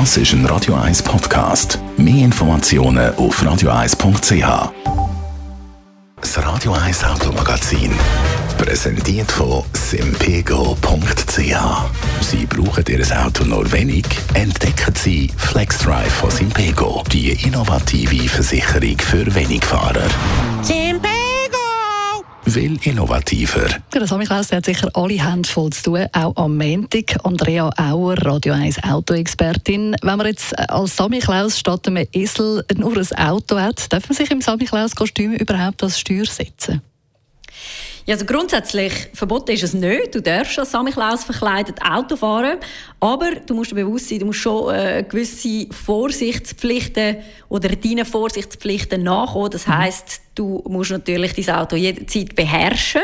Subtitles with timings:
[0.00, 1.78] Das ist ein Radio 1 Podcast.
[1.96, 4.72] Mehr Informationen auf radio1.ch.
[6.20, 7.92] Das Radio 1 Automagazin.
[8.58, 11.38] Präsentiert von simpego.ch.
[12.22, 14.04] Sie brauchen Ihr Auto nur wenig?
[14.34, 20.08] Entdecken Sie FlexDrive von Simpego, die innovative Versicherung für Wenigfahrer.
[20.62, 21.13] Simpego!
[22.46, 23.66] Will innovativer.
[23.94, 27.16] Der Sammy Klaus hat sicher alle Hände voll zu tun, auch am Montag.
[27.24, 29.96] Andrea Auer, Radio 1 Autoexpertin.
[30.02, 34.08] Wenn man jetzt äh, als Sammy Klaus statt einem Esel nur ein Auto hat, darf
[34.08, 36.82] man sich im Sammy Klaus Kostüm überhaupt als Steuer setzen?
[38.06, 40.14] Ja, also grundsätzlich verboten ist es nicht.
[40.14, 42.58] Du darfst als Samichlaus verkleidet Auto fahren,
[43.00, 47.16] aber du musst dir bewusst sein, du musst schon äh, gewisse Vorsichtspflichten
[47.48, 49.50] oder deinen Vorsichtspflichten nachkommen.
[49.50, 49.78] Das mhm.
[49.78, 53.02] heißt, du musst natürlich dein Auto jederzeit beherrschen.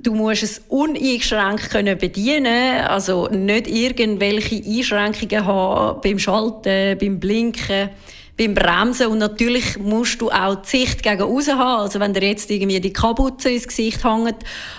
[0.00, 7.90] Du musst es uneingeschränkt können bedienen, also nicht irgendwelche Einschränkungen haben beim Schalten, beim Blinken
[8.36, 11.82] beim Bremsen und natürlich musst du auch die Sicht gegen raus haben.
[11.82, 14.36] Also wenn dir jetzt irgendwie die Kapuze ins Gesicht hängt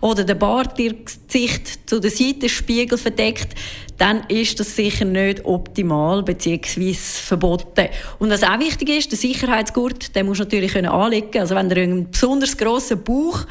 [0.00, 3.54] oder der Bart dir die Sicht zu den Seitenspiegel verdeckt,
[3.98, 6.92] dann ist das sicher nicht optimal bzw.
[6.94, 7.88] verboten.
[8.18, 11.40] Und was auch wichtig ist, der Sicherheitsgurt, den musst du natürlich anlegen.
[11.40, 13.46] Also wenn du einen besonders grossen Bauch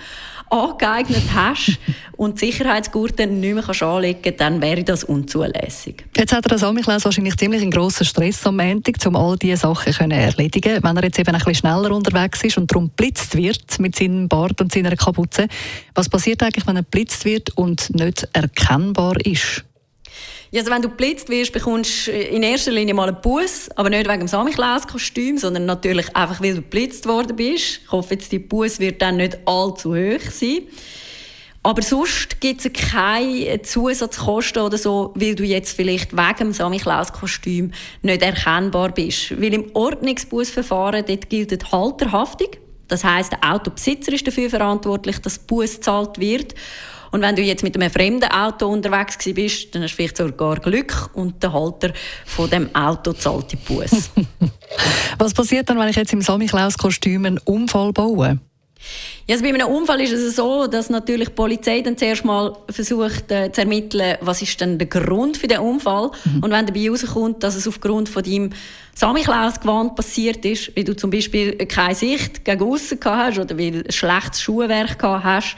[0.49, 1.79] angeeignet hast
[2.17, 6.05] und Sicherheitsgurte nicht mehr kannst anlegen kannst, dann wäre das unzulässig.
[6.15, 9.57] Jetzt hat er das Samichlaus wahrscheinlich ziemlich einen grossen Stress am Montag, um all diese
[9.57, 10.83] Sachen zu erledigen.
[10.83, 14.27] Wenn er jetzt eben ein bisschen schneller unterwegs ist und darum blitzt wird mit seinem
[14.27, 15.47] Bart und seiner Kapuze,
[15.93, 19.65] was passiert eigentlich, wenn er blitzt wird und nicht erkennbar ist?
[20.55, 24.07] Also wenn du geblitzt wirst, bekommst du in erster Linie mal einen Bus, aber nicht
[24.07, 27.81] wegen dem Samichlaus-Kostüm, sondern natürlich einfach, weil du geblitzt worden bist.
[27.83, 30.61] Ich hoffe, jetzt die Bus wird dann nicht allzu hoch sein.
[31.61, 37.71] Aber sonst gibt es keine Zusatzkosten oder so, weil du jetzt vielleicht wegen dem Samichlaus-Kostüm
[38.03, 39.31] nicht erkennbar bist.
[39.41, 42.49] Weil im Ordnungsbusverfahren dort gilt die Halterhaftung.
[42.87, 46.53] Das heißt, der Autobesitzer ist dafür verantwortlich, dass Bus gezahlt wird.
[47.15, 50.59] Und wenn du jetzt mit einem fremden Auto unterwegs bist, dann hast du vielleicht sogar
[50.59, 51.93] Glück und der Halter
[52.25, 54.09] von dem Auto zahlt die Bus.
[55.17, 58.39] Was passiert dann, wenn ich jetzt im Samichlaus-Kostüm einen Unfall baue?
[59.27, 62.53] Ja, also bei einem Unfall ist es so, dass natürlich die Polizei dann zuerst mal
[62.69, 66.11] versucht äh, zu ermitteln, was ist denn der Grund für den Unfall.
[66.25, 66.43] Mhm.
[66.43, 68.49] Und wenn dabei herauskommt, dass es aufgrund von deinem
[68.93, 73.91] Samichlaus-Gewand passiert ist, wie du zum Beispiel keine Sicht gegen aussen hast oder weil ein
[73.93, 75.55] schlechtes Schuhwerk hast,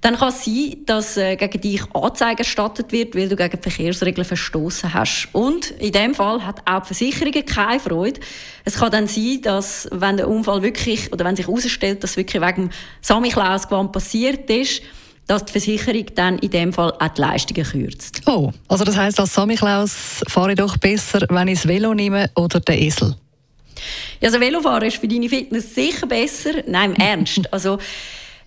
[0.00, 3.70] dann kann es sein, dass äh, gegen dich Anzeige erstattet wird, weil du gegen die
[3.70, 5.28] Verkehrsregeln verstoßen hast.
[5.32, 8.20] Und in dem Fall hat auch die Versicherung keine Freude.
[8.64, 12.42] Es kann dann sein, dass, wenn der Unfall wirklich, oder wenn sich herausstellt, dass wirklich
[12.42, 12.70] wegen
[13.00, 14.82] Samichlaus-Gewand passiert ist,
[15.26, 18.22] dass die Versicherung dann in dem Fall auch die Leistungen kürzt.
[18.26, 22.30] Oh, also das heißt, als Samichlaus fahre ich doch besser, wenn ich das Velo nehme
[22.36, 23.16] oder den Esel?
[24.20, 26.62] Ja, also Velofahren ist für deine Fitness sicher besser.
[26.66, 27.52] Nein, im Ernst.
[27.52, 27.78] Also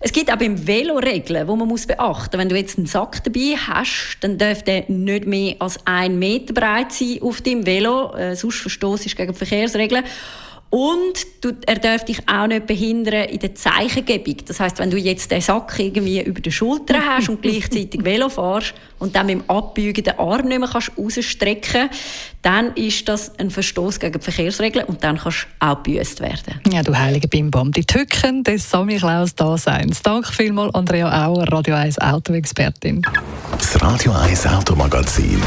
[0.02, 2.40] es gibt auch beim Velo Regeln, die man muss beachten muss.
[2.40, 6.54] Wenn du jetzt einen Sack dabei hast, dann darf der nicht mehr als ein Meter
[6.54, 8.14] breit sein auf dem Velo.
[8.14, 10.02] Äh, sonst verstoßt ist gegen die Verkehrsregeln.
[10.70, 14.36] Und du, er darf dich auch nicht behindern in der Zeichengebung.
[14.46, 18.28] Das heißt, wenn du jetzt den Sack irgendwie über die Schulter hast und gleichzeitig Velo
[18.28, 21.90] fährst und dann mit dem Abbeugen den Arm nicht mehr kannst rausstrecken
[22.42, 26.60] dann ist das ein Verstoß gegen die Verkehrsregeln und dann kannst du auch gebüßt werden.
[26.70, 27.70] Ja, du heilige Bimbam.
[27.72, 30.02] Die Tücken des Samichlaus Daseins.
[30.02, 33.02] Danke vielmals, Andrea Auer, Radio 1 Autoexpertin.
[33.52, 35.42] Das Radio 1 Automagazin.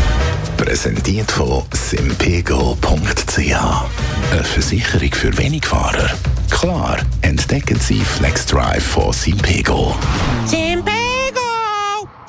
[0.58, 3.53] Präsentiert von simpego.ch.
[4.34, 6.10] Eine Versicherung für Wenigfahrer.
[6.50, 9.96] Klar, entdecken Sie FlexDrive von Simpego.
[10.48, 10.90] Simpego!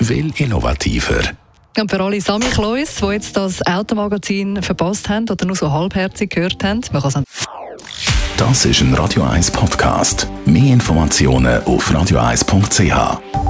[0.01, 1.23] Will innovativer.
[1.79, 6.29] Und für alle Sammy Klois, die jetzt das Automagazin verpasst haben oder nur so halbherzig
[6.29, 7.25] gehört haben, man kann
[8.37, 10.29] Das ist ein Radio 1 Podcast.
[10.45, 13.44] Mehr Informationen auf radio1.ch.